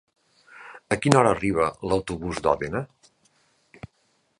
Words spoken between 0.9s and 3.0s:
A quina hora arriba l'autobús de Òdena?